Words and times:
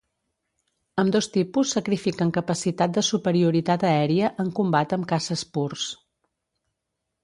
Ambdós 1.03 1.27
tipus 1.35 1.73
sacrifiquen 1.77 2.33
capacitat 2.39 2.97
de 2.97 3.05
superioritat 3.11 3.87
aèria 3.93 4.35
en 4.47 4.53
combat 4.63 5.01
amb 5.01 5.11
caces 5.15 5.49
purs. 5.57 5.91